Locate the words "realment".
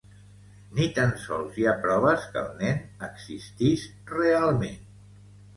4.15-4.83